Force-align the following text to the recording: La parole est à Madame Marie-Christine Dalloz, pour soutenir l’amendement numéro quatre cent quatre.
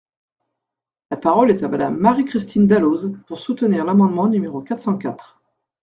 La 1.11 1.17
parole 1.17 1.51
est 1.51 1.61
à 1.61 1.67
Madame 1.67 1.95
Marie-Christine 1.95 2.65
Dalloz, 2.65 3.11
pour 3.27 3.37
soutenir 3.37 3.85
l’amendement 3.85 4.25
numéro 4.27 4.59
quatre 4.63 4.81
cent 4.81 4.97
quatre. 4.97 5.39